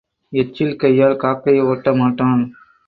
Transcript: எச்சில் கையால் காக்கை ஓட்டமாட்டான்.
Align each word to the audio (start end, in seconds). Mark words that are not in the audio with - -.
எச்சில் 0.33 0.75
கையால் 0.75 1.15
காக்கை 1.17 1.55
ஓட்டமாட்டான். 1.61 2.43